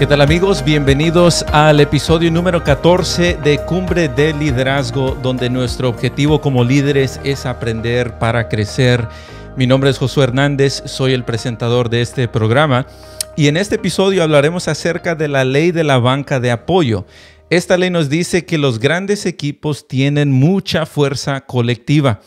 [0.00, 0.64] ¿Qué tal amigos?
[0.64, 7.44] Bienvenidos al episodio número 14 de Cumbre de Liderazgo, donde nuestro objetivo como líderes es
[7.44, 9.06] aprender para crecer.
[9.58, 12.86] Mi nombre es Josué Hernández, soy el presentador de este programa
[13.36, 17.04] y en este episodio hablaremos acerca de la ley de la banca de apoyo.
[17.50, 22.20] Esta ley nos dice que los grandes equipos tienen mucha fuerza colectiva.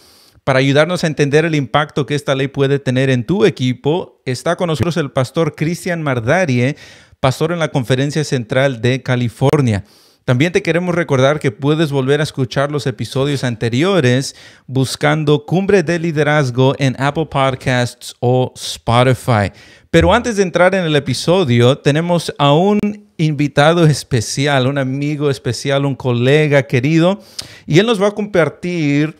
[0.44, 4.58] Para ayudarnos a entender el impacto que esta ley puede tener en tu equipo, está
[4.58, 6.76] con nosotros el pastor Cristian Mardarie,
[7.24, 9.86] pastor en la Conferencia Central de California.
[10.26, 14.36] También te queremos recordar que puedes volver a escuchar los episodios anteriores
[14.68, 19.54] buscando Cumbre de Liderazgo en Apple Podcasts o Spotify.
[19.90, 22.82] Pero antes de entrar en el episodio, tenemos a un
[23.16, 27.22] invitado especial, un amigo especial, un colega querido,
[27.66, 29.16] y él nos va a compartir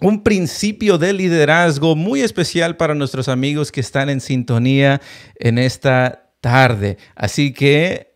[0.00, 5.00] un principio de liderazgo muy especial para nuestros amigos que están en sintonía
[5.38, 6.98] en esta tarde.
[7.14, 8.14] Así que,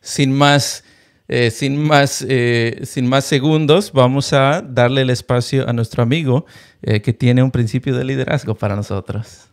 [0.00, 0.84] sin más,
[1.28, 6.44] eh, sin más, eh, sin más segundos, vamos a darle el espacio a nuestro amigo
[6.82, 9.46] eh, que tiene un principio de liderazgo para nosotros.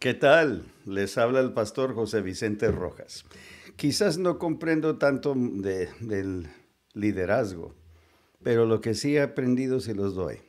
[0.00, 0.64] ¿Qué tal?
[0.84, 3.24] Les habla el pastor José Vicente Rojas.
[3.76, 6.48] Quizás no comprendo tanto del
[6.92, 7.74] liderazgo,
[8.42, 10.40] pero lo que sí he aprendido se los doy.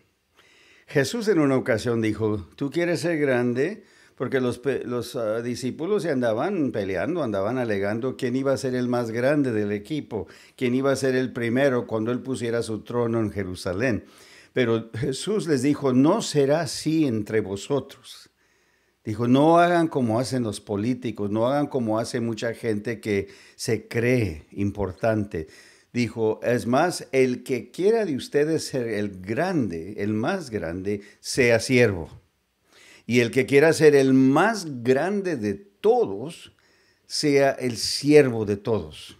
[0.87, 3.83] Jesús en una ocasión dijo, tú quieres ser grande,
[4.15, 9.11] porque los, ah, discípulos se andaban peleando, andaban alegando quién iba a ser el más
[9.11, 13.31] grande del equipo, quién iba a ser el primero cuando él pusiera su trono en
[13.31, 14.05] Jerusalén.
[14.53, 18.29] Pero Jesús les dijo, no será así entre vosotros.
[19.03, 23.87] Dijo, no hagan como hacen los políticos, no hagan como hace mucha gente que se
[23.87, 25.47] cree importante
[25.95, 31.61] dijo, es más, el que quiera de ustedes ser el grande, el más grande, sea
[31.61, 32.09] siervo.
[33.07, 36.51] Y el que quiera ser el más grande de todos,
[37.07, 39.17] sea el siervo de todos.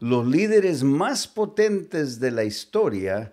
[0.00, 3.32] Los líderes más potentes de la historia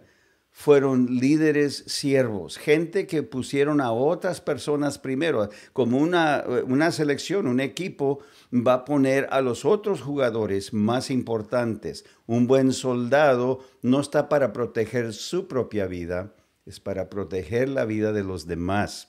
[0.49, 7.59] fueron líderes siervos, gente que pusieron a otras personas primero, como una, una selección, un
[7.59, 8.19] equipo
[8.53, 12.05] va a poner a los otros jugadores más importantes.
[12.25, 18.11] Un buen soldado no está para proteger su propia vida, es para proteger la vida
[18.11, 19.07] de los demás.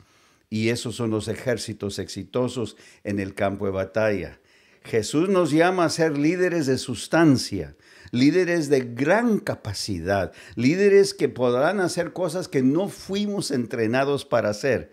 [0.49, 4.41] Y esos son los ejércitos exitosos en el campo de batalla.
[4.83, 7.77] Jesús nos llama a ser líderes de sustancia,
[8.11, 14.91] líderes de gran capacidad, líderes que podrán hacer cosas que no fuimos entrenados para hacer.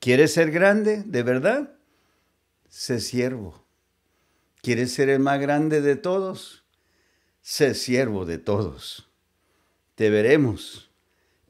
[0.00, 1.02] ¿Quieres ser grande?
[1.04, 1.76] ¿De verdad?
[2.68, 3.65] Sé siervo.
[4.66, 6.64] ¿Quieres ser el más grande de todos?
[7.40, 9.08] Sé siervo de todos.
[9.94, 10.90] Te veremos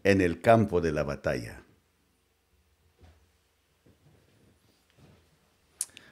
[0.04, 1.62] en el campo de la batalla.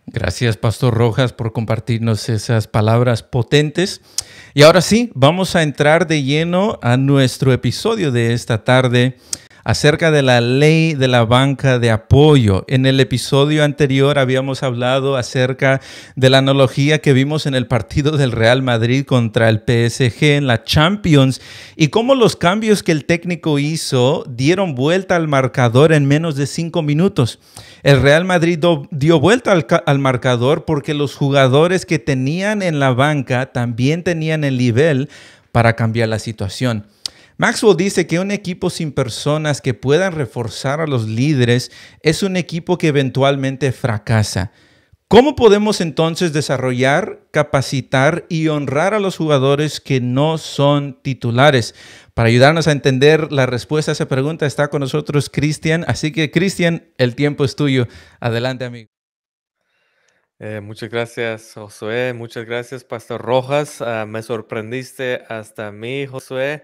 [0.07, 4.01] Gracias, Pastor Rojas, por compartirnos esas palabras potentes.
[4.55, 9.19] Y ahora sí, vamos a entrar de lleno a nuestro episodio de esta tarde
[9.65, 12.65] acerca de la ley de la banca de apoyo.
[12.69, 15.81] En el episodio anterior habíamos hablado acerca
[16.15, 20.47] de la analogía que vimos en el partido del Real Madrid contra el PSG en
[20.47, 21.41] la Champions
[21.77, 26.47] y cómo los cambios que el técnico hizo dieron vuelta al marcador en menos de
[26.47, 27.39] cinco minutos.
[27.83, 32.93] El Real Madrid dio vuelta al, al marcador porque los jugadores que tenían en la
[32.93, 35.09] banca también tenían el nivel
[35.53, 36.87] para cambiar la situación.
[37.37, 42.37] Maxwell dice que un equipo sin personas que puedan reforzar a los líderes es un
[42.37, 44.53] equipo que eventualmente fracasa.
[45.09, 51.75] ¿Cómo podemos entonces desarrollar, capacitar y honrar a los jugadores que no son titulares?
[52.15, 55.85] Para ayudarnos a entender la respuesta a esa pregunta está con nosotros Cristian.
[55.89, 57.89] Así que Cristian, el tiempo es tuyo.
[58.21, 58.89] Adelante, amigo.
[60.39, 62.13] Eh, muchas gracias, Josué.
[62.13, 63.83] Muchas gracias, Pastor Rojas.
[63.83, 66.63] Ah, me sorprendiste hasta mí, Josué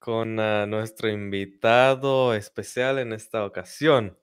[0.00, 4.18] con ah, nuestro invitado especial en esta ocasión.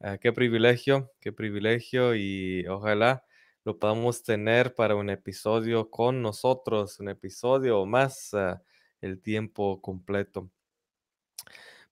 [0.00, 3.24] Ah, qué privilegio, qué privilegio y ojalá
[3.64, 8.62] lo podamos tener para un episodio con nosotros, un episodio más ah,
[9.00, 10.50] el tiempo completo.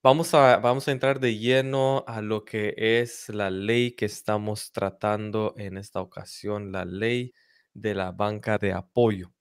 [0.03, 4.71] Vamos a, vamos a entrar de lleno a lo que es la ley que estamos
[4.71, 7.33] tratando en esta ocasión, la ley
[7.73, 9.33] de la banca de apoyo.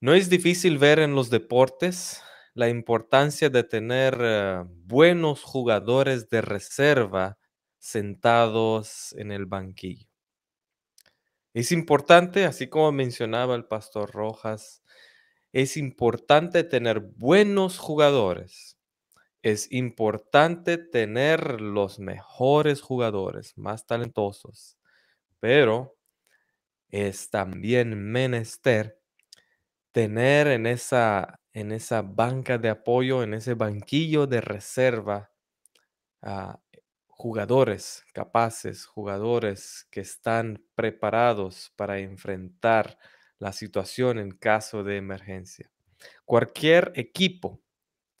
[0.00, 2.22] No es difícil ver en los deportes
[2.60, 7.38] la importancia de tener eh, buenos jugadores de reserva
[7.78, 10.06] sentados en el banquillo.
[11.54, 14.82] Es importante, así como mencionaba el pastor Rojas,
[15.52, 18.76] es importante tener buenos jugadores.
[19.42, 24.78] Es importante tener los mejores jugadores, más talentosos.
[25.40, 25.96] pero
[26.90, 28.98] es también menester
[29.92, 35.30] tener en esa, en esa banca de apoyo, en ese banquillo de reserva,
[37.08, 42.98] jugadores capaces, jugadores que están preparados para enfrentar
[43.38, 45.70] la situación en caso de emergencia.
[46.24, 47.62] Cualquier equipo,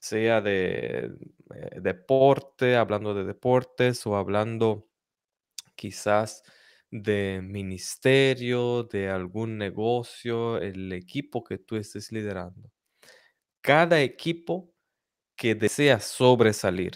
[0.00, 1.12] sea de
[1.54, 4.88] eh, deporte, hablando de deportes o hablando
[5.76, 6.42] quizás
[6.90, 12.70] de ministerio, de algún negocio, el equipo que tú estés liderando.
[13.60, 14.72] Cada equipo
[15.36, 16.92] que desea sobresalir,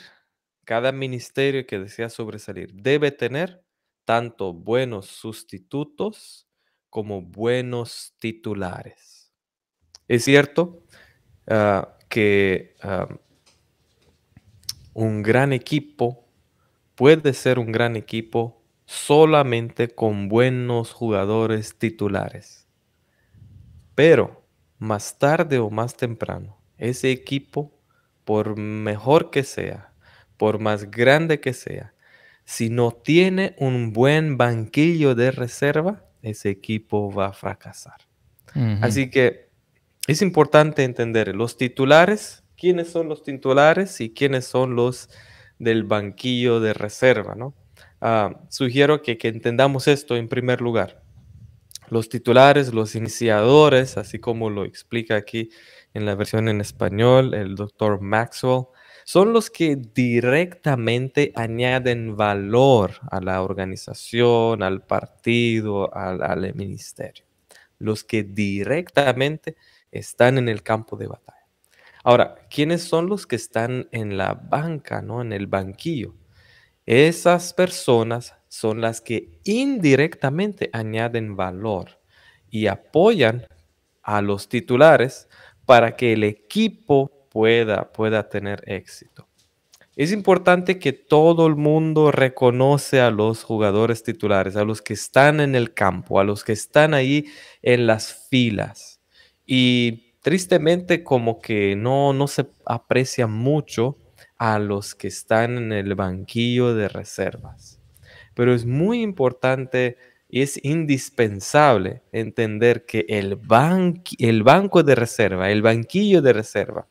[0.64, 3.62] cada ministerio que desea sobresalir debe tener
[4.04, 6.46] tanto buenos sustitutos
[6.90, 9.32] como buenos titulares.
[10.08, 10.82] Es cierto
[11.48, 13.08] ah, que ah,
[14.94, 16.28] un gran equipo
[16.94, 22.68] puede ser un gran equipo solamente con buenos jugadores titulares.
[23.94, 24.43] Pero
[24.78, 27.72] más tarde o más temprano, ese equipo,
[28.24, 29.92] por mejor que sea,
[30.36, 31.94] por más grande que sea,
[32.44, 37.98] si no tiene un buen banquillo de reserva, ese equipo va a fracasar.
[38.82, 39.48] Así que
[40.06, 45.10] es importante entender los titulares, quiénes son los titulares y quiénes son los
[45.58, 47.54] del banquillo de reserva, ¿no?
[48.00, 51.02] Ah, sugiero que, entendamos esto en primer lugar.
[51.90, 55.50] Los titulares, los iniciadores, así como lo explica aquí
[55.92, 58.66] en la versión en español el doctor Maxwell,
[59.04, 67.26] son los que directamente añaden valor a la organización, al partido, al, ministerio.
[67.78, 69.56] Los que directamente
[69.92, 71.46] están en el campo de batalla.
[72.02, 75.20] Ahora, ¿quiénes son los que están en la banca, ¿no?
[75.20, 76.14] en el banquillo?
[76.86, 81.98] Esas personas son las que indirectamente añaden valor
[82.48, 83.48] y apoyan
[84.00, 85.28] a los titulares
[85.66, 89.26] para que el equipo pueda, pueda tener éxito.
[89.96, 95.40] Es importante que todo el mundo reconoce a los jugadores titulares, a los que están
[95.40, 97.26] en el campo, a los que están ahí
[97.60, 99.00] en las filas.
[99.44, 103.98] Y tristemente como que no, no se aprecia mucho
[104.36, 107.80] a los que están en el banquillo de reservas.
[108.34, 109.96] Pero es muy importante
[110.28, 113.38] y es indispensable entender que el,
[114.18, 116.86] el banco de reserva, el banquillo de reserva,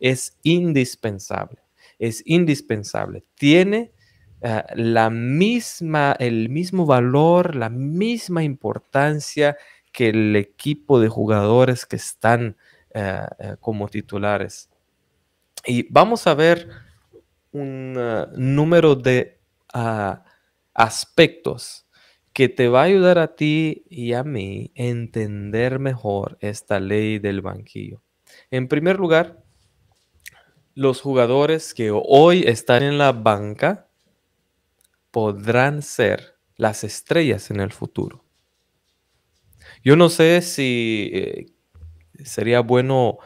[0.00, 1.60] es indispensable.
[1.98, 3.24] Es indispensable.
[3.34, 3.92] Tiene
[4.42, 9.56] eh, la misma, el mismo valor, la misma importancia
[9.92, 12.56] que el equipo de jugadores que están
[12.94, 14.70] eh, eh, como titulares.
[15.66, 16.68] Y vamos a ver
[17.52, 19.38] un ah, número de
[19.72, 20.22] ah,
[20.76, 21.86] aspectos
[22.32, 27.18] que te va a ayudar a ti y a mí a entender mejor esta ley
[27.18, 28.02] del banquillo.
[28.50, 29.42] En primer lugar,
[30.74, 33.88] los jugadores que hoy están en la banca
[35.10, 38.22] podrán ser las estrellas en el futuro.
[39.82, 41.46] Yo no sé si eh,
[42.22, 43.18] sería bueno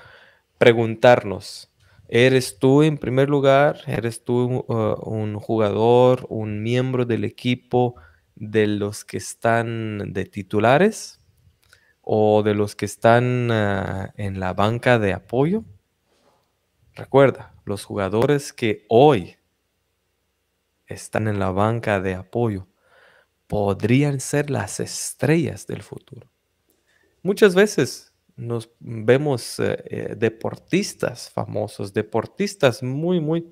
[0.59, 1.70] preguntarnos,
[2.13, 3.83] ¿Eres tú en primer lugar?
[3.87, 7.95] ¿Eres tú uh, un jugador, un miembro del equipo
[8.35, 11.21] de los que están de titulares
[12.03, 15.63] o de los que están uh, en la banca de apoyo?
[16.97, 19.37] Recuerda, los jugadores que hoy
[20.89, 22.67] están en la banca de apoyo
[23.47, 26.29] podrían ser las estrellas del futuro.
[27.23, 28.10] Muchas veces
[28.41, 33.47] nos vemos eh, eh, deportistas famosos, deportistas muy, muy,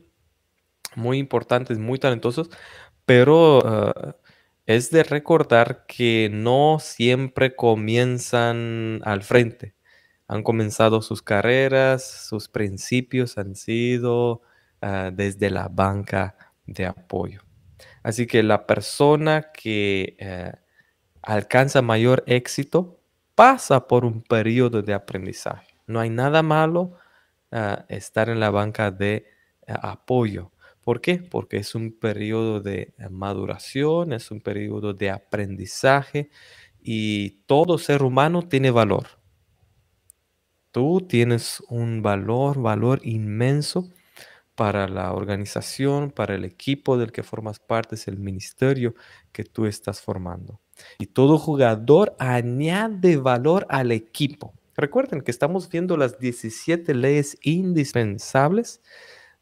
[0.96, 2.50] muy importantes, muy talentosos,
[3.04, 4.16] pero ah,
[4.66, 9.74] es de recordar que no siempre comienzan al frente.
[10.26, 14.42] Han comenzado sus carreras, sus principios han sido
[15.12, 17.42] desde la banca de apoyo.
[18.02, 20.52] Así que la persona que eh,
[21.22, 22.97] alcanza mayor éxito
[23.38, 25.68] pasa por un periodo de aprendizaje.
[25.86, 26.94] No hay nada malo
[27.52, 29.26] ah, estar en la banca de
[29.68, 30.50] ah, apoyo.
[30.82, 31.18] ¿Por qué?
[31.18, 36.30] Porque es un periodo de eh, maduración, es un periodo de aprendizaje
[36.82, 39.06] y todo ser humano tiene valor.
[40.72, 43.88] Tú tienes un valor, valor inmenso
[44.58, 48.96] para la organización, para el equipo del que formas parte, es el ministerio
[49.30, 50.60] que tú estás formando.
[50.98, 54.52] Y todo jugador añade valor al equipo.
[54.74, 58.82] Recuerden que estamos viendo las 17 leyes indispensables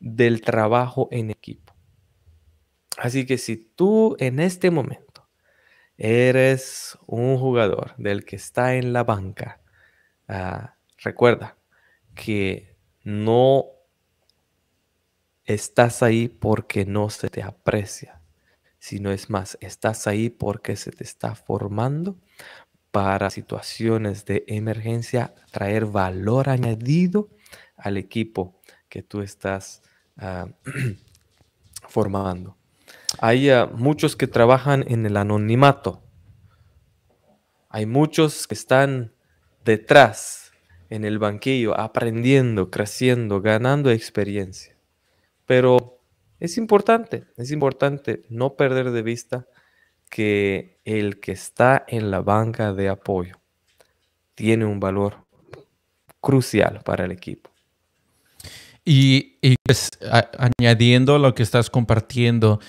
[0.00, 1.74] del trabajo en equipo.
[2.98, 5.26] Así que si tú en este momento
[5.96, 9.62] eres un jugador del que está en la banca,
[10.28, 11.56] ah, recuerda
[12.14, 13.75] que no
[15.46, 18.20] estás ahí porque no se te aprecia,
[18.78, 22.18] sino es más, estás ahí porque se te está formando
[22.90, 27.28] para situaciones de emergencia, traer valor añadido
[27.76, 29.82] al equipo que tú estás
[30.16, 30.48] ah,
[31.88, 32.56] formando.
[33.18, 36.02] Hay ah, muchos que trabajan en el anonimato.
[37.68, 39.12] Hay muchos que están
[39.64, 40.52] detrás,
[40.88, 44.75] en el banquillo, aprendiendo, creciendo, ganando experiencia.
[45.46, 46.00] Pero
[46.38, 49.46] es importante, es importante no perder de vista
[50.10, 53.40] que el que está en la banca de apoyo
[54.34, 55.24] tiene un valor
[56.20, 57.50] crucial para el equipo.
[58.84, 59.90] Y, pues,
[60.60, 62.60] añadiendo lo que estás compartiendo,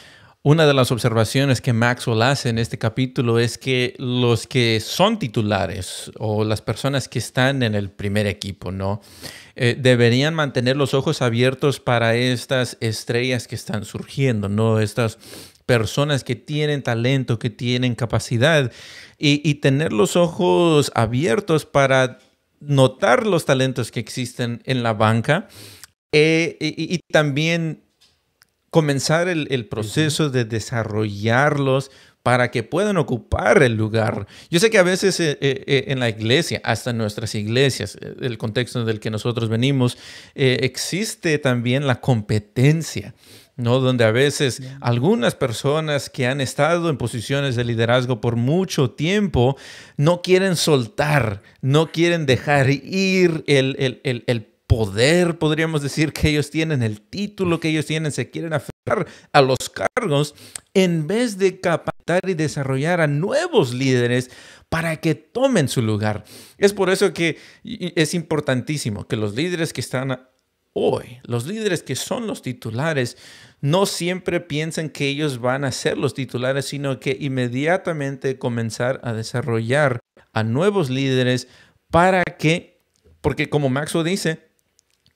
[0.44, 5.20] una de las observaciones que Maxwell hace en este capítulo es que los que son
[5.20, 9.02] titulares o las personas que están en el primer equipo, ¿no?
[9.56, 14.80] Eh, deberían mantener los ojos abiertos para estas estrellas que están surgiendo, ¿no?
[14.80, 15.18] Estas
[15.66, 18.72] personas que tienen talento, que tienen capacidad
[19.18, 22.20] y, tener los ojos abiertos para
[22.62, 25.50] notar los talentos que existen en la banca
[26.14, 27.87] eh, y también
[28.70, 31.92] comenzar el, proceso de desarrollarlos
[32.24, 34.28] para que puedan ocupar el lugar.
[34.50, 37.98] Yo sé que a veces eh, eh, eh, en la iglesia, hasta en nuestras iglesias,
[38.20, 39.98] el contexto del que nosotros venimos,
[40.36, 43.14] existe también la competencia.
[43.56, 43.80] ¿no?
[43.80, 49.58] Donde a veces algunas personas que han estado en posiciones de liderazgo por mucho tiempo
[49.96, 56.30] no quieren soltar, no quieren dejar ir el, el, el, el poder, podríamos decir, que
[56.30, 60.36] ellos tienen, el título que ellos tienen, se quieren aferrar a los cargos,
[60.74, 64.30] en vez de capacitar y desarrollar a nuevos líderes
[64.70, 66.26] para que tomen su lugar.
[66.58, 70.28] Es por eso que es importantísimo que los líderes que están
[70.74, 73.18] hoy, los líderes que son los titulares,
[73.62, 79.14] no siempre piensen que ellos van a ser los titulares, sino que inmediatamente comenzar a
[79.14, 80.00] desarrollar
[80.34, 81.48] a nuevos líderes
[81.90, 82.82] para que,
[83.22, 84.47] porque como Maxwell dice,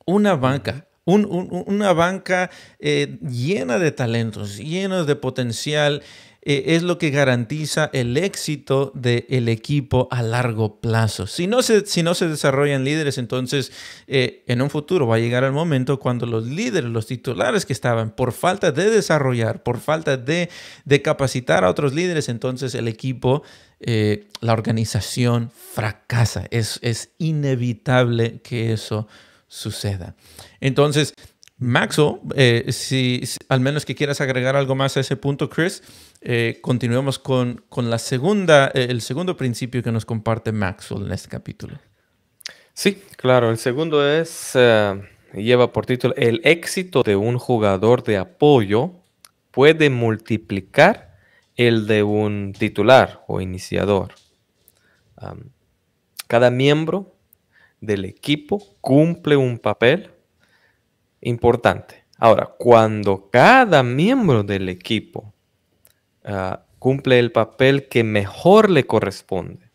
[0.06, 6.04] una banca, una banca eh, llena de talentos, llena de potencial,
[6.44, 11.28] eh, es lo que garantiza el éxito del equipo a largo plazo.
[11.28, 13.72] Si no se, si no se desarrollan líderes, entonces
[14.08, 17.74] eh, en un futuro va a llegar el momento cuando los líderes, los titulares que
[17.74, 20.50] estaban, por falta de desarrollar, por falta de,
[20.86, 23.44] de capacitar a otros líderes, entonces el equipo,
[23.80, 26.46] la organización fracasa.
[26.52, 29.08] Es, es inevitable que eso
[29.52, 30.16] suceda.
[30.62, 31.14] Entonces,
[31.58, 35.84] Maxo, eh, si, al menos que quieras agregar algo más a ese punto, Chris,
[36.22, 41.12] eh, continuemos con, con, la segunda, eh, el segundo principio que nos comparte Maxwell en
[41.12, 41.78] este capítulo.
[42.74, 43.52] Sí, claro.
[43.52, 44.58] El segundo es,
[45.34, 48.94] lleva por título, el éxito de un jugador de apoyo
[49.52, 51.18] puede multiplicar
[51.58, 54.14] el de un titular o iniciador.
[56.28, 57.14] cada miembro
[57.82, 60.12] del equipo cumple un papel
[61.20, 62.06] importante.
[62.18, 65.34] Ahora, cuando cada miembro del equipo
[66.24, 69.72] ah, cumple el papel que mejor le corresponde,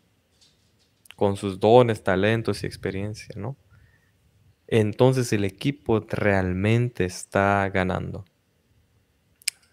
[1.15, 3.57] con sus dones, talentos y experiencia, ¿no?
[4.67, 8.25] Entonces el equipo realmente está ganando.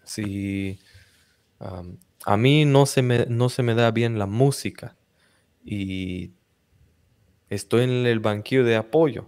[0.03, 0.79] Si
[2.25, 4.95] a mí no se, me, no se me da bien la música
[5.63, 6.31] y
[7.49, 9.27] estoy en el banquillo de apoyo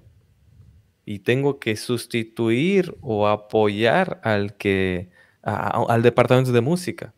[1.05, 5.09] y tengo que sustituir o apoyar al que
[5.41, 7.13] al departamento de música.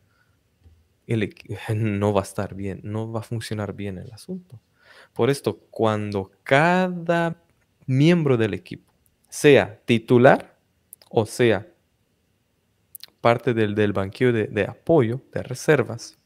[1.76, 4.62] no va a estar bien, no va a funcionar bien el asunto.
[5.14, 7.42] Por esto, cuando cada
[7.88, 8.94] miembro del equipo
[9.28, 10.56] sea titular
[11.10, 11.68] o sea
[13.22, 16.20] parte del, del banquillo de apoyo, de reservas,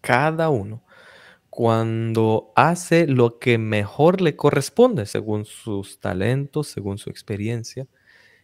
[0.00, 0.82] cada uno
[1.54, 7.86] cuando hace lo que mejor le corresponde según sus talentos, según su experiencia,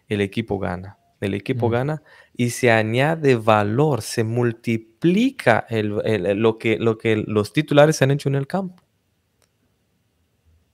[0.08, 0.98] el equipo gana.
[1.18, 2.02] El equipo gana
[2.36, 8.34] y se añade valor, se multiplica lo, que, lo que los titulares han hecho en
[8.34, 8.82] el campo.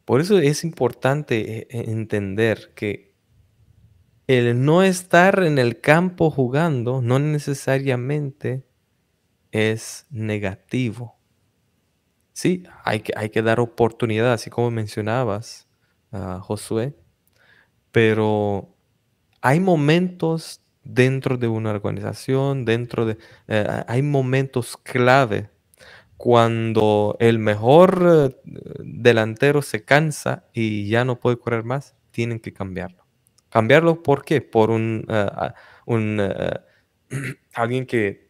[0.05, 3.14] Por eso es importante eh, entender que
[4.26, 8.67] el no estar en el campo jugando no necesariamente
[9.53, 11.13] es negativo.
[12.37, 15.69] Sí, hay que, hay que dar oportunidad, así como mencionabas,
[16.11, 16.93] uh, Josué,
[17.93, 18.75] pero
[19.43, 23.19] hay momentos dentro de una organización, dentro de...
[23.49, 25.50] Eh, hay momentos clave
[26.17, 28.53] cuando el mejor eh,
[28.85, 33.07] delantero se cansa y ya no puede correr más, tienen que cambiarlo.
[33.50, 34.41] ¿Cambiarlo por qué?
[34.43, 35.26] Por un, eh,
[35.87, 36.61] un eh,
[37.55, 38.24] alguien que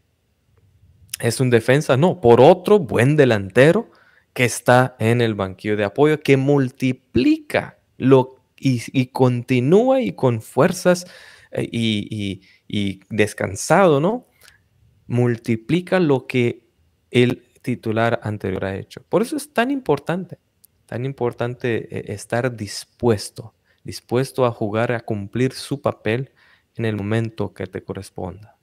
[1.20, 3.90] es un defensa, no, por otro buen delantero
[4.32, 11.06] que está en el banquillo de apoyo, que multiplica lo, y, continúa y con fuerzas
[11.56, 14.26] y, y descansado, ¿no?
[15.06, 16.66] Multiplica lo que
[17.10, 19.02] el titular anterior ha hecho.
[19.08, 20.38] Por eso es tan importante,
[20.86, 23.54] tan importante eh, estar dispuesto,
[23.84, 26.32] dispuesto a jugar, a cumplir su papel
[26.76, 28.56] en el momento que te corresponda.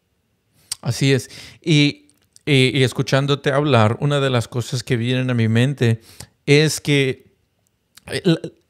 [0.81, 1.29] Así es.
[1.61, 2.10] Y,
[2.45, 6.01] escuchándote hablar, una de las cosas que vienen a mi mente
[6.45, 7.31] es que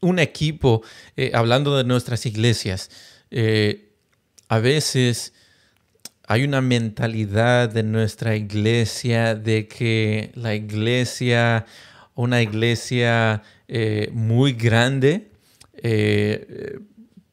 [0.02, 0.82] un equipo,
[1.16, 2.90] eh, hablando de nuestras iglesias,
[3.30, 3.92] eh,
[4.50, 5.34] a veces
[6.28, 11.66] hay una mentalidad de nuestra iglesia de que la iglesia,
[12.16, 15.30] una iglesia eh, muy grande,
[15.76, 16.80] eh,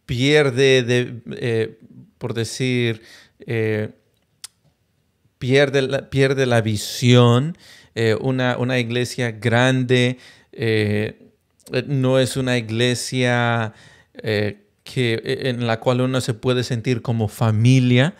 [0.06, 1.78] pierde, de, eh,
[2.18, 3.02] por decir,
[5.38, 7.56] pierde, la, pierde la visión.
[8.20, 10.18] Una, una, iglesia grande
[11.86, 13.74] no es una iglesia
[14.14, 18.14] que, en la cual uno se puede sentir como familia.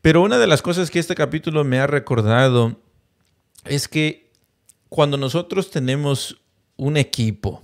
[0.00, 2.80] Pero una de las cosas que este capítulo me ha recordado
[3.64, 4.30] es que
[4.88, 6.42] cuando nosotros tenemos
[6.76, 7.62] un equipo,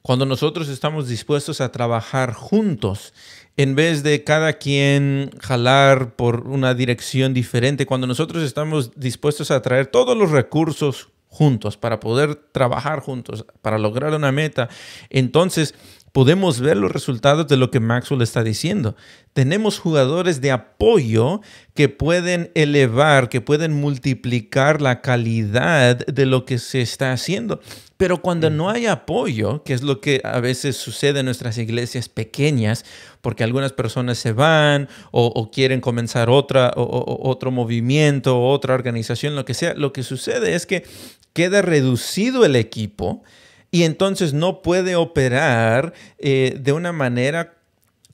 [0.00, 3.12] cuando nosotros estamos dispuestos a trabajar juntos,
[3.56, 9.60] en vez de cada quien jalar por una dirección diferente, cuando nosotros estamos dispuestos a
[9.62, 14.68] traer todos los recursos juntos para poder trabajar juntos, para lograr una meta,
[15.10, 15.74] entonces
[16.12, 18.96] podemos ver los resultados de lo que Maxwell está diciendo.
[19.32, 21.40] Tenemos jugadores de apoyo
[21.74, 27.60] que pueden elevar, que pueden multiplicar la calidad de lo que se está haciendo.
[28.02, 32.08] Pero cuando no hay apoyo, que es lo que a veces sucede en nuestras iglesias
[32.08, 32.84] pequeñas,
[33.20, 39.44] porque algunas personas se van o, quieren comenzar otra, o, otro movimiento, otra organización, lo
[39.44, 40.84] que sea, lo que sucede es que
[41.32, 43.22] queda reducido el equipo
[43.70, 47.54] y entonces no puede operar eh, de una manera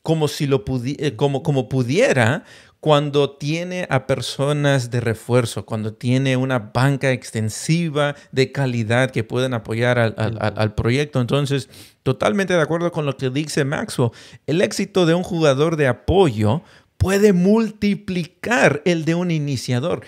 [0.03, 2.45] como si lo eh, como, como pudiera
[2.81, 9.53] cuando tiene a personas de refuerzo, cuando tiene una banca extensiva de calidad que pueden
[9.53, 11.21] apoyar al, al, proyecto.
[11.21, 11.69] Entonces,
[12.05, 14.11] totalmente de acuerdo con lo que dice Maxwell,
[14.47, 16.63] el éxito de un jugador de apoyo
[16.99, 20.03] puede multiplicar el de un iniciador.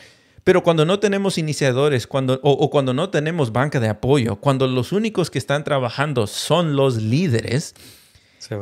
[0.45, 4.93] Pero cuando no tenemos iniciadores, cuando, o, cuando no tenemos banca de apoyo, cuando los
[4.93, 7.75] únicos que están trabajando son los líderes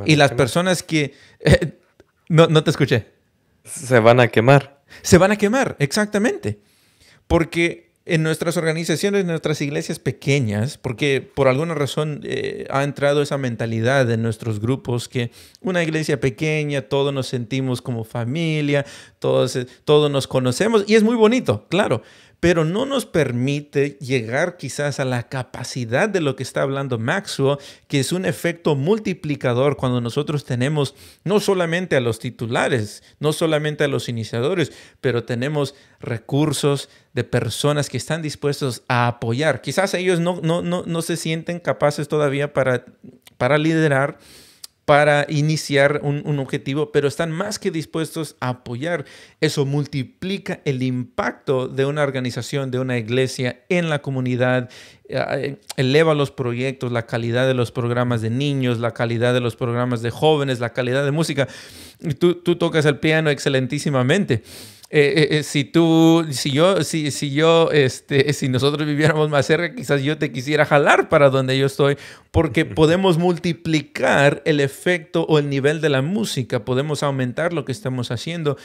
[0.06, 1.14] y las personas que...
[1.40, 1.78] Eh,
[2.28, 3.17] no, no te escuché.
[3.70, 4.82] Se van a quemar.
[5.02, 6.60] Se van a quemar, exactamente.
[7.26, 13.20] Porque en nuestras organizaciones, en nuestras iglesias pequeñas, porque por alguna razón eh, ha entrado
[13.20, 18.86] esa mentalidad en nuestros grupos que una iglesia pequeña, todos nos sentimos como familia,
[19.18, 22.02] todos, eh, todos nos conocemos y es muy bonito, claro,
[22.40, 27.58] pero no nos permite llegar quizás a la capacidad de lo que está hablando Maxwell,
[27.88, 33.84] que es un efecto multiplicador cuando nosotros tenemos no solamente a los titulares, no solamente
[33.84, 39.60] a los iniciadores, pero tenemos recursos de personas que están dispuestos a apoyar.
[39.60, 42.84] Quizás ellos no, no, no, no se sienten capaces todavía para,
[43.36, 44.18] para liderar,
[44.88, 49.04] para iniciar un, objetivo, pero están más que dispuestos a apoyar.
[49.38, 54.70] Eso multiplica el impacto de una organización, de una iglesia en la comunidad,
[55.10, 59.56] eh, eleva los proyectos, la calidad de los programas de niños, la calidad de los
[59.56, 61.48] programas de jóvenes, la calidad de música.
[62.18, 64.42] Tú, tú tocas el piano excelentísimamente.
[64.90, 69.74] Eh, eh, si tú, si yo, si, si yo, este, si nosotros viviéramos más cerca,
[69.74, 71.98] quizás yo te quisiera jalar para donde yo estoy,
[72.30, 77.72] porque podemos multiplicar el efecto o el nivel de la música, podemos aumentar lo que
[77.72, 78.56] estamos haciendo.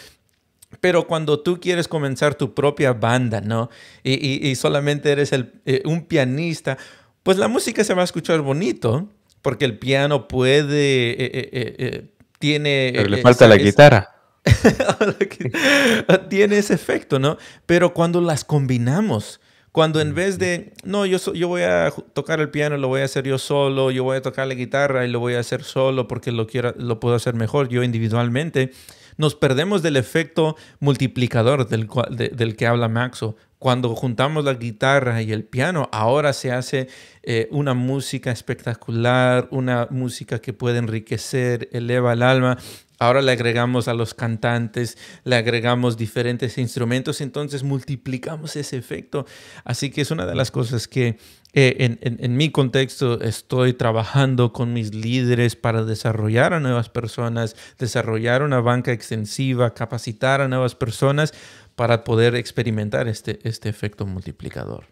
[0.80, 3.70] Pero cuando tú quieres comenzar tu propia banda, ¿no?
[4.02, 6.78] Y, y, solamente eres el, eh, un pianista,
[7.22, 9.08] pues la música se va a escuchar bonito,
[9.44, 12.10] porque el piano puede,
[12.40, 12.92] tiene...
[12.96, 14.13] Pero le falta la guitarra.
[16.30, 17.38] tiene ese efecto, ¿no?
[17.66, 19.40] Pero cuando las combinamos,
[19.74, 23.06] cuando en vez de, no, yo, yo voy a tocar el piano, lo voy a
[23.06, 26.08] hacer yo solo, yo voy a tocar la guitarra y lo voy a hacer solo
[26.08, 28.72] porque lo, quiero, lo puedo hacer mejor yo individualmente,
[29.18, 33.36] nos perdemos del efecto multiplicador del, del que habla Maxo.
[33.58, 36.88] cuando juntamos la guitarra y el piano, ahora se hace
[37.24, 42.58] eh, una música espectacular, una música que puede enriquecer, eleva el alma.
[43.04, 49.26] Ahora le agregamos a los cantantes, le agregamos diferentes instrumentos, entonces multiplicamos ese efecto.
[49.66, 51.18] Así que es una de las cosas que
[51.52, 58.42] eh, en, mi contexto estoy trabajando con mis líderes para desarrollar a nuevas personas, desarrollar
[58.42, 61.34] una banca extensiva, capacitar a nuevas personas
[61.76, 64.86] para poder experimentar este, este efecto multiplicador.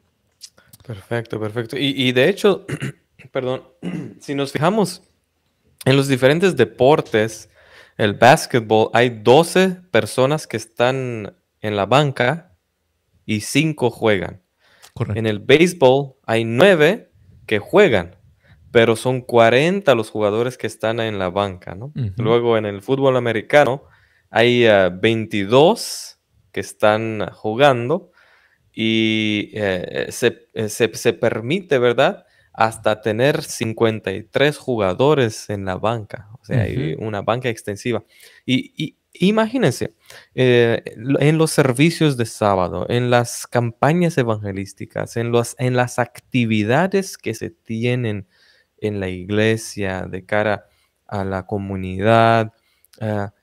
[0.85, 1.77] Perfecto, perfecto.
[1.79, 2.65] Y, de hecho,
[3.31, 3.63] perdón,
[4.19, 5.01] si nos fijamos
[5.85, 7.47] en los diferentes deportes,
[8.01, 12.57] el básquetbol, hay 12 personas que están en la banca
[13.27, 14.41] y 5 juegan.
[15.13, 17.11] En el béisbol hay 9
[17.45, 18.15] que juegan,
[18.71, 21.93] pero son 40 los jugadores que están en la banca, ¿no?
[22.17, 23.83] Luego en el fútbol americano
[24.31, 24.65] hay
[24.99, 28.11] 22 ah, que están jugando
[28.73, 30.07] y eh,
[30.55, 32.25] eh, se, permite, ¿verdad?
[32.53, 38.03] Hasta tener 53 jugadores en la banca, o sea, hay una banca extensiva.
[38.45, 39.93] Y, imagínense,
[40.35, 47.17] eh, en los servicios de sábado, en las campañas evangelísticas, en, los, en las actividades
[47.17, 48.27] que se tienen
[48.79, 50.65] en la iglesia de cara
[51.07, 52.53] a la comunidad,
[52.99, 53.33] ah,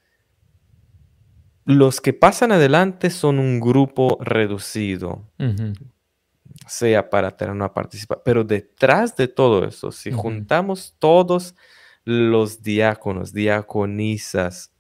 [1.69, 5.31] los que pasan adelante son un grupo reducido,
[6.67, 11.55] sea para tener una participación, pero detrás de todo eso, si juntamos todos
[12.05, 14.73] los diáconos, diaconisas,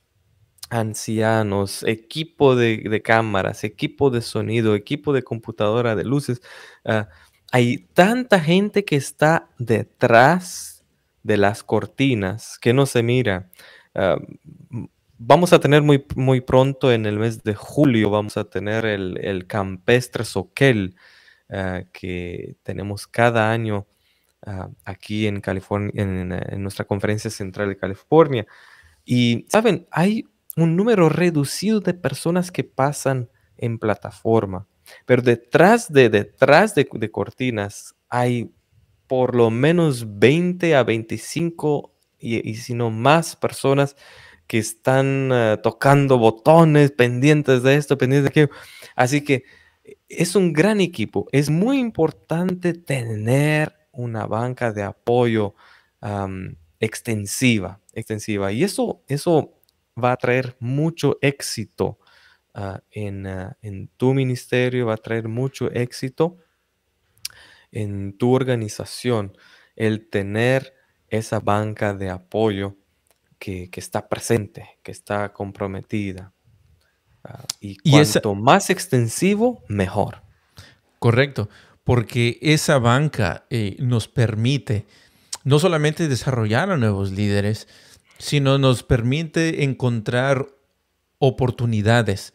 [0.70, 6.42] ancianos, equipo de, cámaras, equipo de sonido, equipo de computadora, de luces,
[6.84, 7.08] ah,
[7.50, 10.84] hay tanta gente que está detrás
[11.22, 13.50] de las cortinas que no se mira.
[13.94, 14.18] Ah,
[15.20, 19.46] Vamos a tener muy, muy pronto, en el mes de julio, vamos a tener el,
[19.48, 20.94] campestre Soquel,
[21.50, 23.86] ah, que tenemos cada año
[24.46, 28.46] ah, aquí en California, en, nuestra conferencia central de California.
[29.04, 29.86] Y, ¿saben?
[29.90, 34.66] Hay un número reducido de personas que pasan en plataforma,
[35.06, 38.52] pero detrás de, detrás de, cortinas hay
[39.06, 43.96] por lo menos 20 a 25 y, si no más personas
[44.46, 48.58] que están eh, tocando botones, pendientes de esto, pendientes de aquello.
[48.96, 49.44] Así que
[50.08, 51.28] es un gran equipo.
[51.32, 55.54] Es muy importante tener una banca de apoyo
[56.80, 58.52] extensiva, extensiva.
[58.52, 59.60] Y eso, eso
[60.02, 61.98] va a traer mucho éxito
[62.54, 66.36] ah, ah, en tu ministerio, va a traer mucho éxito
[67.72, 69.36] en tu organización,
[69.76, 70.74] el tener
[71.08, 72.76] esa banca de apoyo
[73.38, 76.32] que, está presente, que está comprometida.
[77.60, 80.22] Y cuanto más extensivo, mejor.
[80.98, 81.48] Correcto,
[81.84, 84.86] porque esa banca eh, nos permite
[85.44, 87.68] no solamente desarrollar a nuevos líderes,
[88.18, 90.48] sino nos permite encontrar
[91.18, 92.34] oportunidades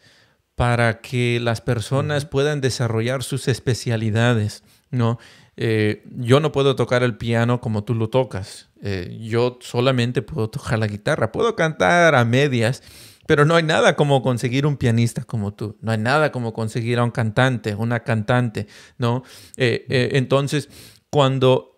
[0.54, 5.18] para que las personas puedan desarrollar sus especialidades, ¿no?
[5.56, 8.68] Eh, yo no puedo tocar el piano como tú lo tocas.
[8.82, 11.32] Eh, yo solamente puedo tocar la guitarra.
[11.32, 12.82] Puedo cantar a medias,
[13.26, 15.76] pero no hay nada como conseguir un pianista como tú.
[15.80, 18.66] No hay nada como conseguir a un cantante, una cantante,
[18.98, 19.22] ¿no?
[19.56, 20.68] Eh, entonces,
[21.10, 21.74] cuando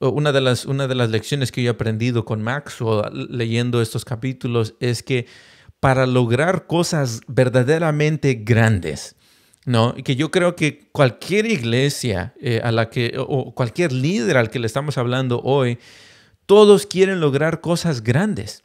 [0.00, 4.04] una de, las, una de las lecciones que yo he aprendido con Maxwell leyendo estos
[4.04, 5.26] capítulos es que
[5.80, 9.16] para lograr cosas verdaderamente grandes,
[9.64, 9.94] ¿no?
[9.94, 14.58] Que yo creo que cualquier iglesia eh, a la que, o cualquier líder al que
[14.58, 15.78] le estamos hablando hoy,
[16.46, 18.64] todos quieren lograr cosas grandes.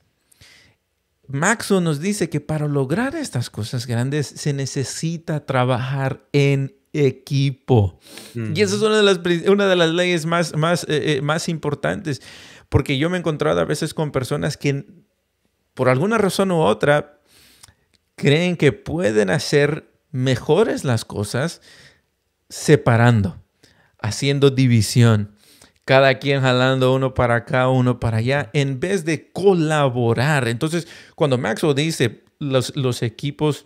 [1.27, 7.99] Maxo nos dice que para lograr estas cosas grandes se necesita trabajar en equipo.
[8.35, 11.49] Y esa es una de las, una de las leyes más, más, eh, eh, más
[11.49, 12.21] importantes,
[12.69, 14.85] porque yo me he encontrado a veces con personas que
[15.73, 17.19] por alguna razón u otra
[18.15, 21.61] creen que pueden hacer mejores las cosas
[22.49, 23.41] separando,
[23.99, 25.32] haciendo división,
[25.85, 30.47] cada quien jalando uno para acá, uno para allá, en vez de colaborar.
[30.47, 33.65] Entonces, cuando Maxwell dice los, los equipos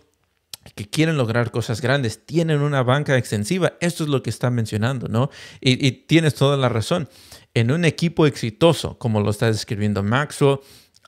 [0.74, 5.08] que quieren lograr cosas grandes tienen una banca extensiva, esto es lo que está mencionando,
[5.08, 5.30] ¿no?
[5.60, 7.08] Y, y tienes toda la razón.
[7.54, 10.58] En un equipo exitoso, como lo está describiendo Maxwell,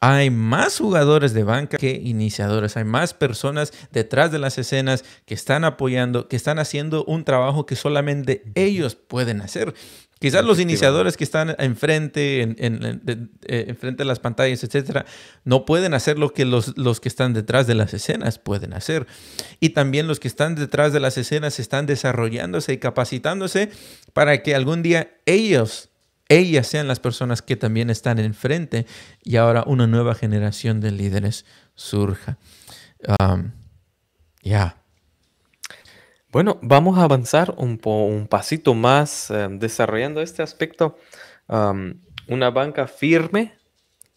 [0.01, 5.35] hay más jugadores de banca que iniciadores, hay más personas detrás de las escenas que
[5.35, 9.75] están apoyando, que están haciendo un trabajo que solamente ellos pueden hacer.
[10.21, 15.07] Quizás los iniciadores que están enfrente, en, en, eh, enfrente de las pantallas, etcétera,
[15.45, 19.07] no pueden hacer lo que los, los, que están detrás de las escenas pueden hacer.
[19.61, 23.71] Y también los que están detrás de las escenas están desarrollándose y capacitándose
[24.13, 25.89] para que algún día ellos,
[26.29, 28.85] ellas sean las personas que también están enfrente
[29.25, 32.37] y ahora una nueva generación de líderes surja.
[33.19, 33.53] Um,
[34.43, 34.80] ya.
[36.33, 40.97] Bueno, vamos a avanzar un, un pasito más eh, desarrollando este aspecto.
[42.29, 43.59] una banca firme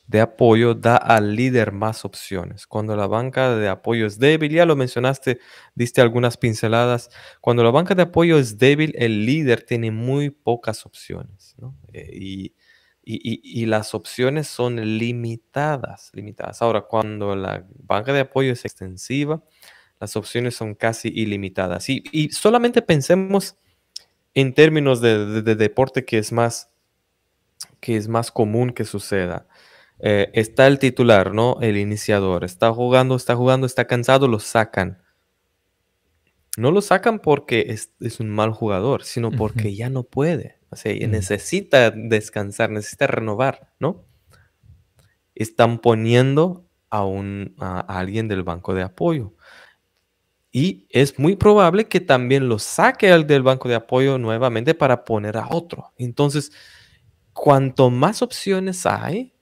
[0.06, 2.68] de apoyo da al líder más opciones.
[2.68, 5.40] Cuando la banca de apoyo es débil, ya lo mencionaste,
[5.74, 7.10] diste algunas pinceladas.
[7.42, 11.56] Cuando la banca de apoyo es débil, el líder tiene muy pocas opciones.
[11.94, 12.54] Eh, y,
[13.06, 16.62] y, las opciones son limitadas, limitadas.
[16.62, 19.44] Ahora, cuando la banca de apoyo es extensiva,
[20.04, 21.88] las opciones son casi ilimitadas.
[21.88, 23.56] Y, solamente pensemos
[24.34, 26.70] en términos de, deporte que es más,
[27.80, 29.48] que es más común que suceda.
[30.00, 31.58] Eh, está el titular, ¿no?
[31.62, 32.44] El iniciador.
[32.44, 35.02] Está jugando, está jugando, está cansado, lo sacan.
[36.58, 40.58] No lo sacan porque es, un mal jugador, sino porque ya no puede.
[40.70, 41.12] O sea, mm.
[41.12, 44.04] necesita descansar, necesita renovar, ¿no?
[45.34, 49.34] Están poniendo a, un, a alguien del banco de apoyo.
[50.56, 55.04] Y es muy probable que también lo saque al del banco de apoyo nuevamente para
[55.04, 55.94] poner a otro.
[55.98, 56.52] Entonces,
[57.34, 59.34] cuanto más opciones hay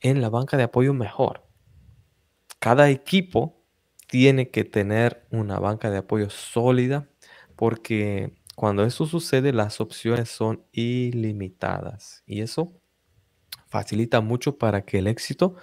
[0.00, 1.42] en la banca de apoyo, mejor.
[2.58, 3.64] Cada equipo
[4.08, 7.08] tiene que tener una banca de apoyo sólida
[7.56, 12.78] porque cuando eso sucede, las opciones son ilimitadas y eso
[13.68, 15.56] facilita mucho para que el éxito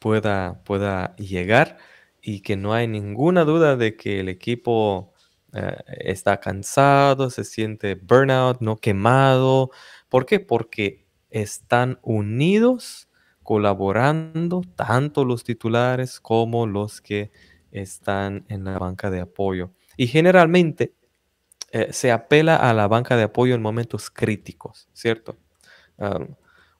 [0.00, 1.78] pueda, pueda llegar
[2.22, 5.12] y que no hay ninguna duda de que el equipo
[5.52, 9.70] eh, está cansado, se siente burnout, no quemado.
[10.08, 10.40] ¿Por qué?
[10.40, 13.08] Porque están unidos,
[13.42, 17.30] colaborando, tanto los titulares como los que
[17.70, 19.70] están en la banca de apoyo.
[19.96, 20.94] Y generalmente
[21.72, 25.36] eh, se apela a la banca de apoyo en momentos críticos, ¿cierto?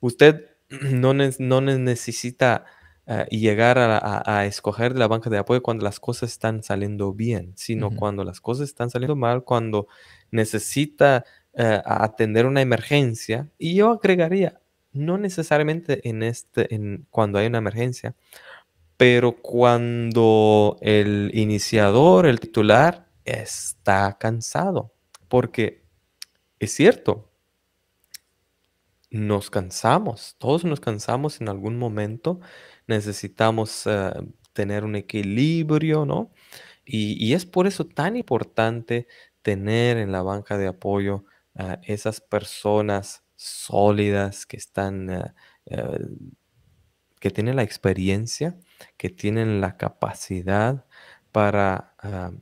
[0.00, 0.46] usted
[0.92, 2.66] no, no necesita
[3.10, 7.54] eh, y llegar a, escoger la banca de apoyo cuando las cosas están saliendo bien,
[7.56, 9.88] sino cuando las cosas están saliendo mal, cuando
[10.30, 13.48] necesita eh, atender una emergencia.
[13.56, 14.60] Y yo agregaría,
[14.92, 18.14] no necesariamente en este, en, cuando hay una emergencia,
[18.98, 24.92] pero cuando el iniciador, el titular, está cansado.
[25.28, 25.82] Porque
[26.58, 27.30] es cierto,
[29.10, 32.40] nos cansamos, todos nos cansamos en algún momento
[32.88, 34.12] necesitamos eh,
[34.52, 36.32] tener un equilibrio, ¿no?
[36.84, 39.06] Y, es por eso tan importante
[39.42, 41.24] tener en la banca de apoyo
[41.82, 45.34] esas personas sólidas que están, eh,
[45.66, 45.98] eh,
[47.20, 48.58] que tienen la experiencia,
[48.96, 50.86] que tienen la capacidad
[51.32, 52.32] para ah,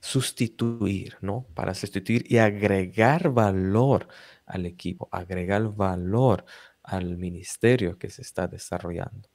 [0.00, 1.46] sustituir, ¿no?
[1.54, 4.08] Para sustituir y agregar valor
[4.46, 6.44] al equipo, agregar valor
[6.82, 9.31] al ministerio que se está desarrollando.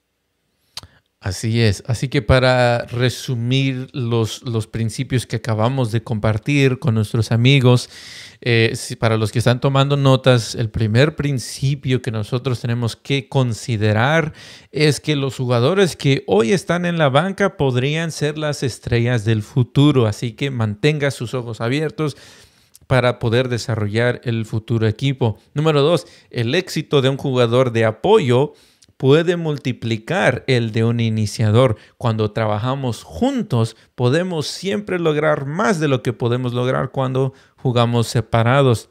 [1.20, 1.84] Así es.
[1.88, 7.90] Así que para resumir los, los principios que acabamos de compartir con nuestros amigos,
[8.40, 14.34] eh, para los que están tomando notas, el primer principio que nosotros tenemos que considerar
[14.72, 19.42] es que los jugadores que hoy están en la banca podrían ser las estrellas del
[19.42, 20.06] futuro.
[20.06, 22.16] Así que mantenga sus ojos abiertos
[22.86, 25.40] para poder desarrollar el futuro equipo.
[25.56, 28.54] Número dos, el éxito de un jugador de apoyo
[28.98, 31.78] puede multiplicar el de un iniciador.
[31.98, 38.90] Cuando trabajamos juntos, podemos siempre lograr más de lo que podemos lograr cuando jugamos separados.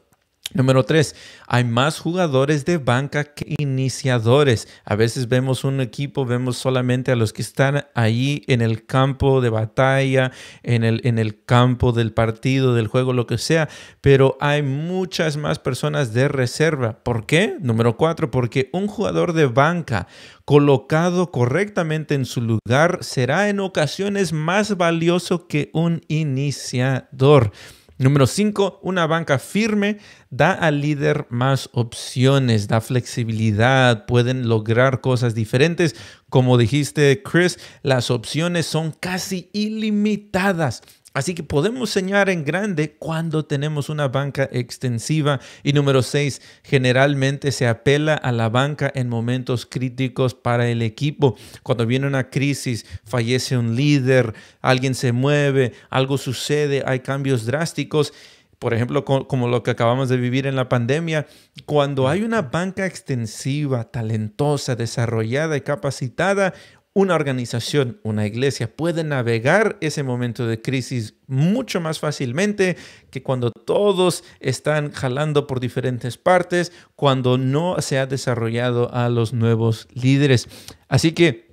[0.54, 1.16] Número tres,
[1.48, 4.68] hay más jugadores de banca que iniciadores.
[4.85, 9.40] A veces vemos un equipo, vemos solamente a los que están ahí en el campo
[9.40, 10.30] de batalla,
[10.62, 13.68] en el, en el campo del partido, del juego, lo que sea,
[14.00, 17.02] pero hay muchas más personas de reserva.
[17.02, 17.56] ¿Por qué?
[17.61, 20.06] Número cuatro, porque un jugador de banca
[20.44, 27.50] colocado correctamente en su lugar será en ocasiones más valioso que un iniciador.
[27.98, 35.35] Número 5, una banca firme da al líder más opciones, da flexibilidad, pueden lograr cosas
[35.35, 35.96] diferentes.
[36.28, 40.82] Como dijiste, Chris, las opciones son casi ilimitadas.
[41.16, 45.40] Así que podemos señalar en grande cuando tenemos una banca extensiva.
[45.62, 51.35] Y número seis, generalmente se apela a la banca en momentos críticos para el equipo.
[51.62, 58.12] Cuando viene una crisis, fallece un líder, alguien se mueve, algo sucede, hay cambios drásticos
[58.59, 61.26] por ejemplo, como lo que acabamos de vivir en la pandemia,
[61.66, 66.55] cuando hay una banca extensiva, talentosa, desarrollada y capacitada,
[66.96, 72.78] una organización, una iglesia puede navegar ese momento de crisis mucho más fácilmente
[73.11, 79.35] que cuando todos están jalando por diferentes partes, cuando no se ha desarrollado a los
[79.35, 80.48] nuevos líderes.
[80.88, 81.45] Así que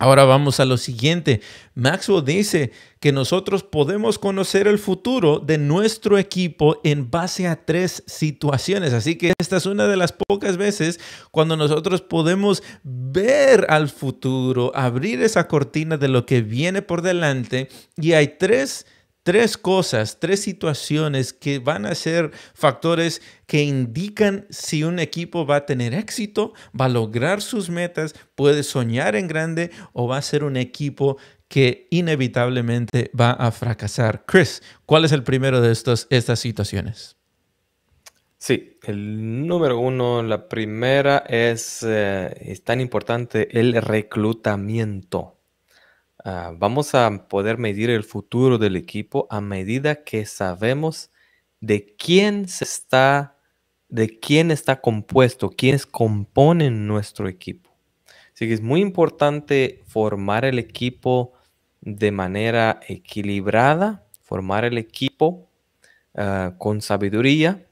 [0.00, 1.42] Ahora vamos a lo siguiente.
[1.74, 8.02] Maxwell dice que nosotros podemos conocer el futuro de nuestro equipo en base a tres
[8.06, 8.94] situaciones.
[8.94, 14.72] Así que esta es una de las pocas veces cuando nosotros podemos ver al futuro,
[14.74, 17.68] abrir esa cortina de lo que viene por delante.
[17.98, 18.86] Y hay tres
[19.22, 25.56] tres cosas, tres situaciones que van a ser factores que indican si un equipo va
[25.56, 30.22] a tener éxito, va a lograr sus metas, puede soñar en grande o va a
[30.22, 34.24] ser un equipo que inevitablemente va a fracasar.
[34.24, 37.16] Chris, ¿cuál es el primero de estos, estas situaciones?
[38.38, 45.39] Sí, el número uno, la primera es, eh, es tan importante el reclutamiento.
[46.24, 51.10] Ah, vamos a poder medir el futuro del equipo a medida que sabemos
[51.60, 53.38] de quién se está,
[53.88, 57.70] de quién está compuesto, quiénes componen nuestro equipo.
[58.34, 61.32] Así que es muy importante formar el equipo
[61.80, 65.48] de manera equilibrada, formar el equipo
[66.14, 67.66] ah, con sabiduría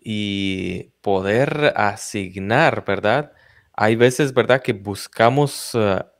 [0.00, 3.32] y poder asignar, ¿verdad?
[3.74, 6.12] Hay veces, ¿verdad?, que buscamos ah,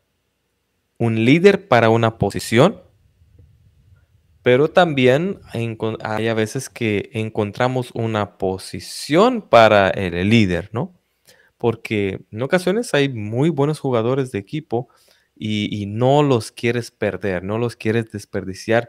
[0.98, 2.82] un líder para una posición,
[4.42, 10.94] pero también hay a veces que encontramos una posición para el líder, ¿no?
[11.58, 14.88] Porque en ocasiones hay muy buenos jugadores de equipo
[15.34, 18.88] y, no los quieres perder, no los quieres desperdiciar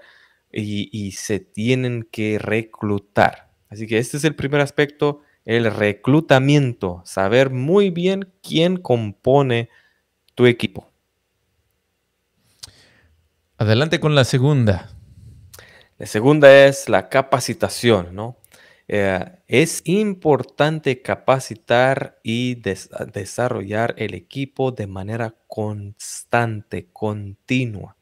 [0.52, 3.50] y, y se tienen que reclutar.
[3.70, 9.70] Así que este es el primer aspecto, el reclutamiento, saber muy bien quién compone
[10.36, 10.92] tu equipo.
[13.60, 14.92] Adelante con la segunda.
[15.98, 18.38] La segunda es la capacitación, ¿no?
[18.88, 22.62] Eh, es importante capacitar y
[23.12, 27.98] desarrollar el equipo de manera constante, continua.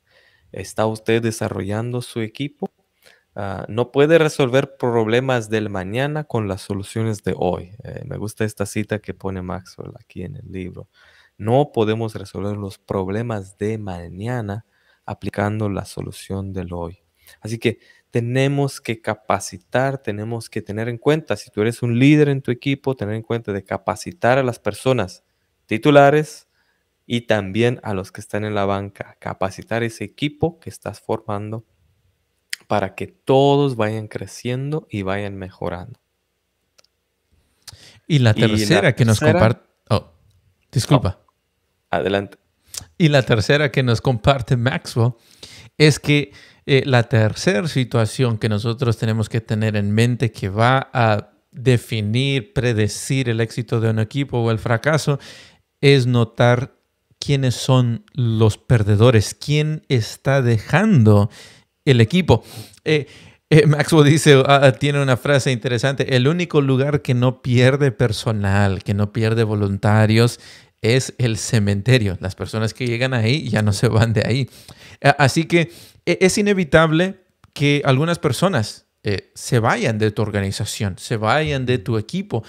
[0.52, 2.70] ¿Está usted desarrollando su equipo?
[3.34, 7.72] Ah, no puede resolver problemas del mañana con las soluciones de hoy.
[7.86, 10.90] Eh, me gusta esta cita que pone Maxwell aquí en el libro.
[11.38, 14.66] No podemos resolver los problemas de mañana
[15.06, 17.00] aplicando la solución del hoy.
[17.42, 17.80] Así que
[18.12, 22.52] tenemos que capacitar, tenemos que tener en cuenta, si tú eres un líder en tu
[22.52, 25.24] equipo, tener en cuenta de capacitar a las personas
[25.66, 26.48] titulares
[27.06, 31.66] y también a los que están en la banca, capacitar ese equipo que estás formando
[32.68, 36.00] para que todos vayan creciendo y vayan mejorando.
[38.08, 39.68] Y la tercera que nos comparte...
[39.90, 40.14] Oh,
[40.72, 41.20] disculpa.
[41.20, 41.34] Oh,
[41.92, 42.38] adelante.
[42.98, 45.14] Y la tercera que nos comparte Maxwell
[45.78, 46.32] es que
[46.66, 52.54] eh, la tercera situación que nosotros tenemos que tener en mente que va a definir,
[52.54, 55.20] predecir el éxito de un equipo o el fracaso
[55.80, 56.76] es notar
[57.20, 61.30] quiénes son los perdedores, quién está dejando
[61.86, 62.44] el equipo.
[62.84, 63.08] Eh,
[63.50, 68.84] eh, Maxwell dice, ah, tiene una frase interesante, el único lugar que no pierde personal,
[68.84, 70.40] que no pierde voluntarios,
[70.86, 72.18] es el cementerio.
[72.20, 74.50] Las personas que llegan ahí ya no se van de ahí.
[75.18, 75.72] Así que
[76.06, 77.22] e, es inevitable
[77.54, 82.44] que algunas personas eh, se vayan de tu organización, se vayan de tu equipo.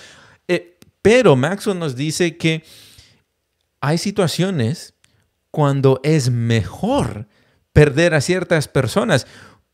[0.48, 2.64] Eh, pero Maxwell nos dice que
[3.80, 4.94] hay situaciones
[5.50, 7.28] cuando es mejor
[7.72, 9.26] perder a ciertas personas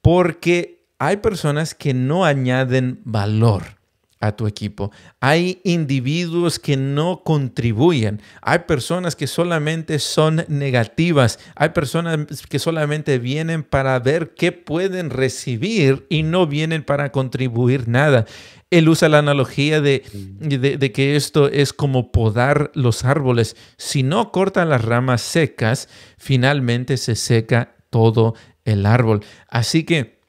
[0.03, 3.82] porque hay personas que no añaden valor
[4.23, 4.93] a tu equipo.
[5.21, 8.23] Hay individuos que no contribuyen.
[8.41, 11.41] Hay personas que solamente son negativas.
[11.57, 17.89] Hay personas que solamente vienen para ver qué pueden recibir y no vienen para contribuir
[17.89, 18.25] nada.
[18.71, 23.57] Él usa la analogía de, de, que esto es como podar los árboles.
[23.77, 29.25] Si no cortan las ramas secas, finalmente se seca todo el árbol.
[29.49, 30.23] Así que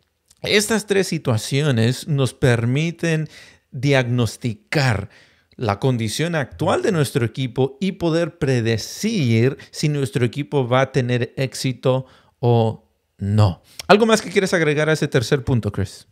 [0.43, 3.29] estas tres situaciones nos permiten
[3.73, 5.09] diagnosticar
[5.55, 11.33] la condición actual de nuestro equipo y poder predecir si nuestro equipo va a tener
[11.37, 12.05] éxito
[12.39, 13.61] o no.
[13.87, 16.07] ¿Algo más que quieres agregar a ese tercer punto, Chris?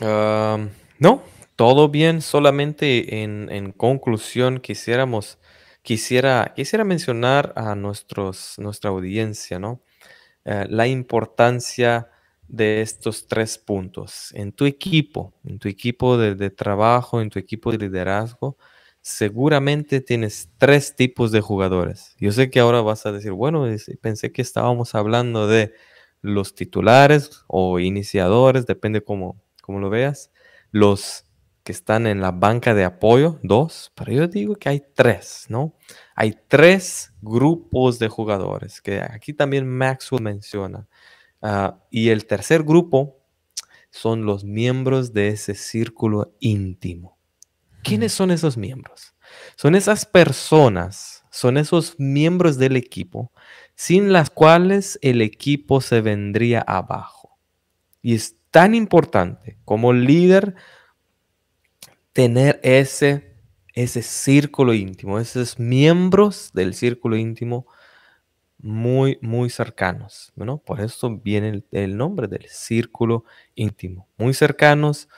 [0.00, 1.22] no,
[1.56, 2.22] todo bien.
[2.22, 5.38] Solamente en, conclusión quisiéramos,
[5.82, 9.82] quisiera, quisiera mencionar a nuestros, nuestra audiencia, ¿no?
[10.44, 12.08] Eh, la importancia
[12.48, 14.32] de estos tres puntos.
[14.34, 18.56] En tu equipo, en tu equipo de, trabajo, en tu equipo de liderazgo,
[19.00, 22.16] seguramente tienes tres tipos de jugadores.
[22.18, 23.66] Yo sé que ahora vas a decir, bueno,
[24.00, 25.74] pensé que estábamos hablando de
[26.20, 30.32] los titulares o iniciadores, depende cómo, cómo lo veas,
[30.72, 31.24] los
[31.62, 35.74] que están en la banca de apoyo, dos, pero yo digo que hay tres, ¿no?
[36.14, 40.88] Hay tres grupos de jugadores que aquí también Maxwell menciona.
[41.40, 43.18] Ah, y el tercer grupo
[43.90, 47.18] son los miembros de ese círculo íntimo.
[47.82, 49.14] ¿Quiénes son esos miembros?
[49.56, 53.32] Son esas personas, son esos miembros del equipo
[53.74, 57.38] sin las cuales el equipo se vendría abajo.
[58.02, 60.56] Y es tan importante como líder
[62.12, 63.36] tener ese,
[63.74, 67.68] ese círculo íntimo, esos miembros del círculo íntimo
[68.58, 70.32] muy, muy cercanos.
[70.34, 74.08] Bueno, por eso viene el, nombre del círculo íntimo.
[74.16, 75.08] Muy cercanos,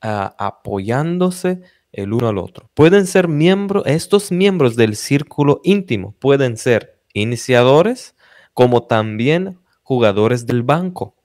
[0.00, 1.60] apoyándose
[1.92, 2.70] el uno al otro.
[2.74, 8.14] Pueden ser miembros, estos miembros del círculo íntimo pueden ser iniciadores
[8.54, 11.16] como también jugadores del banco.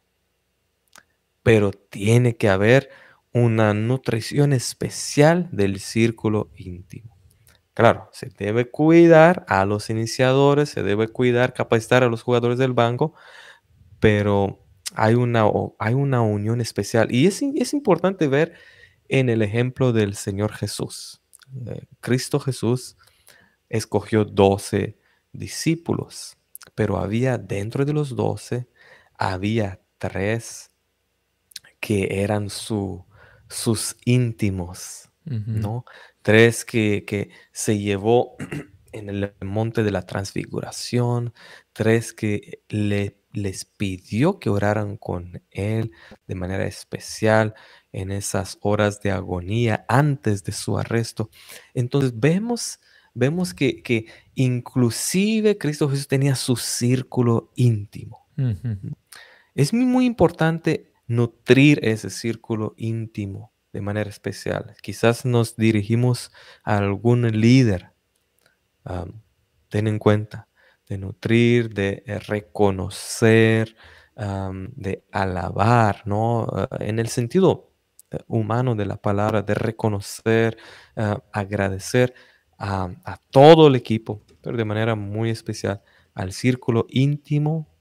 [1.43, 2.89] Pero tiene que haber
[3.31, 7.14] una nutrición especial del círculo íntimo.
[7.75, 12.71] Claro, se debe cuidar a los iniciadores, se debe cuidar, capacitar a los jugadores del
[12.71, 13.13] banco,
[13.99, 14.65] pero
[14.95, 15.45] hay una,
[15.77, 17.13] hay una unión especial.
[17.13, 18.53] Y es, es importante ver
[19.09, 21.21] en el ejemplo del Señor Jesús.
[21.67, 22.97] Eh, Cristo Jesús
[23.67, 24.97] escogió doce
[25.33, 26.37] discípulos,
[26.75, 28.69] pero había dentro de los doce,
[29.17, 30.71] había tres
[31.81, 33.05] que eran su,
[33.49, 35.85] sus íntimos, ¿no?
[36.21, 38.35] Tres que, se llevó
[38.91, 41.33] en el monte de la transfiguración,
[41.73, 45.91] tres que le, les pidió que oraran con él
[46.27, 47.53] de manera especial
[47.91, 51.29] en esas horas de agonía antes de su arresto.
[51.73, 52.79] Entonces vemos,
[53.13, 54.05] vemos que, que
[54.35, 58.25] inclusive Cristo Jesús tenía su círculo íntimo.
[59.53, 64.73] Es muy, muy importante nutrir ese círculo íntimo de manera especial.
[64.81, 66.31] Quizás nos dirigimos
[66.63, 67.91] a algún líder.
[69.67, 70.47] ten en cuenta
[70.87, 73.75] de nutrir, de eh, reconocer,
[74.15, 76.47] de alabar, ¿no?
[76.49, 77.73] Ah, en el sentido
[78.11, 80.57] eh, humano de la palabra, de reconocer,
[81.33, 82.13] agradecer
[82.57, 85.81] a todo el equipo, pero de manera muy especial
[86.13, 87.74] al círculo íntimo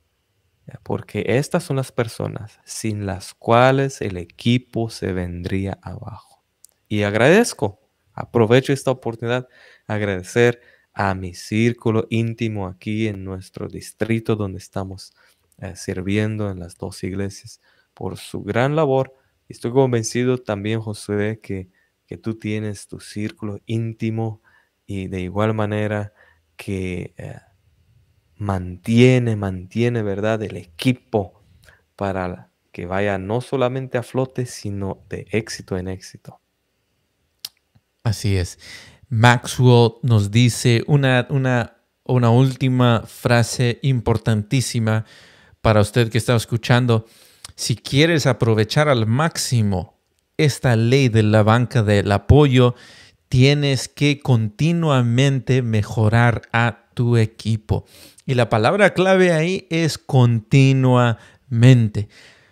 [0.82, 6.42] porque estas son las personas sin las cuales el equipo se vendría abajo.
[6.88, 7.80] Y agradezco,
[8.12, 9.48] aprovecho esta oportunidad,
[9.86, 10.60] agradecer
[10.92, 15.12] a mi círculo íntimo aquí en nuestro distrito donde estamos
[15.58, 17.60] eh, sirviendo en las dos iglesias
[17.92, 19.14] por su gran labor.
[19.48, 21.68] Estoy convencido también, Josué, que,
[22.06, 24.40] que tú tienes tu círculo íntimo
[24.86, 26.12] y de igual manera
[26.56, 27.14] que...
[27.18, 27.38] Eh,
[28.36, 30.42] mantiene, mantiene, ¿verdad?
[30.42, 31.42] El equipo
[31.96, 36.40] para que vaya no solamente a flote, sino de éxito en éxito.
[38.02, 38.58] Así es.
[39.08, 45.04] Maxwell nos dice una, una, una última frase importantísima
[45.60, 47.06] para usted que está escuchando.
[47.54, 50.00] Si quieres aprovechar al máximo
[50.36, 52.74] esta ley de la banca del apoyo,
[53.28, 57.84] tienes que continuamente mejorar a tu equipo.
[58.26, 62.08] Y la palabra clave ahí es continuamente.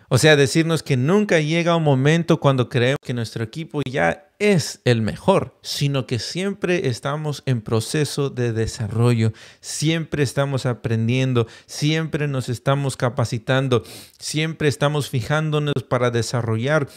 [0.09, 4.79] O sea, decirnos que nunca llega un momento cuando creemos que nuestro equipo ya es
[4.85, 12.47] el mejor, sino que siempre estamos en proceso de desarrollo, siempre estamos aprendiendo, siempre nos
[12.47, 13.81] estamos capacitando,
[14.19, 16.87] siempre estamos fijándonos para desarrollar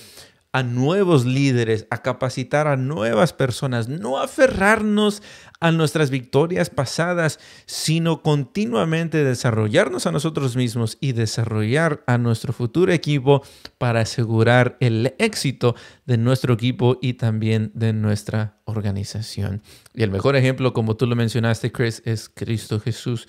[0.56, 5.22] a nuevos líderes, a capacitar a nuevas personas, no aferrarnos
[5.60, 12.90] a nuestras victorias pasadas, sino continuamente desarrollarnos a nosotros mismos y desarrollar a nuestro futuro
[12.94, 13.42] equipo
[13.76, 15.74] para asegurar el éxito
[16.06, 19.60] de nuestro equipo y también de nuestra organización.
[19.92, 23.28] Y el mejor ejemplo, como tú lo mencionaste, Chris, es Cristo Jesús,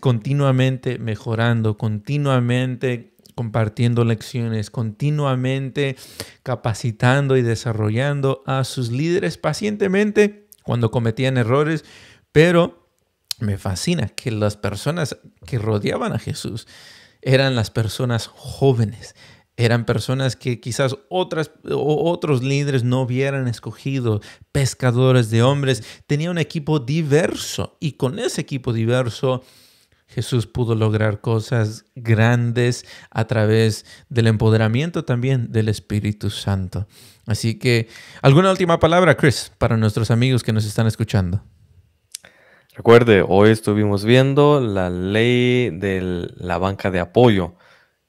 [0.00, 5.96] continuamente mejorando, continuamente compartiendo lecciones, continuamente
[6.42, 11.84] capacitando y desarrollando a sus líderes pacientemente cuando cometían errores,
[12.32, 12.88] pero
[13.38, 16.66] me fascina que las personas que rodeaban a Jesús
[17.20, 19.14] eran las personas jóvenes,
[19.58, 24.20] eran personas que quizás otras, otros líderes no hubieran escogido,
[24.52, 25.82] pescadores de hombres.
[26.06, 29.42] Tenía un equipo diverso y con ese equipo diverso
[30.06, 36.86] Jesús pudo lograr cosas grandes a través del empoderamiento también del Espíritu Santo.
[37.26, 37.88] Así que,
[38.22, 41.42] ¿alguna última palabra, Chris, para nuestros amigos que nos están escuchando?
[42.76, 47.56] Recuerde, hoy estuvimos viendo la ley de la banca de apoyo.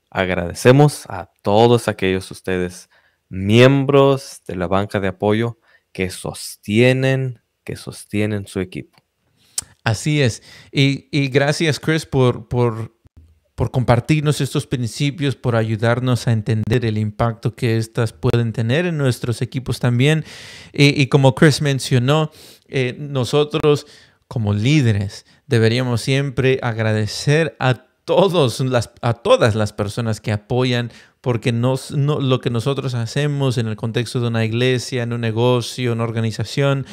[0.09, 2.89] Agradecemos a todos aquellos ustedes,
[3.29, 5.57] miembros de la banca de apoyo,
[5.93, 8.99] que sostienen, que sostienen su equipo.
[9.88, 10.43] Así es.
[10.69, 12.91] Y, gracias, Chris, por, por,
[13.71, 19.41] compartirnos estos principios, por ayudarnos a entender el impacto que estas pueden tener en nuestros
[19.41, 20.25] equipos también.
[20.73, 22.31] Y, como Chris mencionó,
[22.67, 23.88] eh, nosotros
[24.27, 31.53] como líderes deberíamos siempre agradecer a todos las, a todas las personas que apoyan, porque
[31.53, 35.93] nos, no, lo que nosotros hacemos en el contexto de una iglesia, en un negocio,
[35.93, 36.85] en una organización,